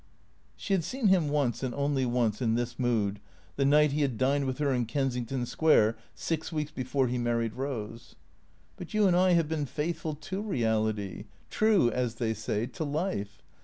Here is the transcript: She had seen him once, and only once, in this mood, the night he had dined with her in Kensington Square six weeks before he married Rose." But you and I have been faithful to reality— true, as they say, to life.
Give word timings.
She 0.55 0.73
had 0.73 0.83
seen 0.83 1.09
him 1.09 1.29
once, 1.29 1.61
and 1.61 1.75
only 1.75 2.07
once, 2.07 2.41
in 2.41 2.55
this 2.55 2.79
mood, 2.79 3.19
the 3.55 3.65
night 3.65 3.91
he 3.91 4.01
had 4.01 4.17
dined 4.17 4.45
with 4.45 4.57
her 4.57 4.73
in 4.73 4.87
Kensington 4.87 5.45
Square 5.45 5.95
six 6.15 6.51
weeks 6.51 6.71
before 6.71 7.07
he 7.07 7.19
married 7.19 7.53
Rose." 7.53 8.15
But 8.77 8.95
you 8.95 9.05
and 9.05 9.15
I 9.15 9.33
have 9.33 9.47
been 9.47 9.67
faithful 9.67 10.15
to 10.15 10.41
reality— 10.41 11.25
true, 11.51 11.91
as 11.91 12.15
they 12.15 12.33
say, 12.33 12.65
to 12.65 12.83
life. 12.83 13.43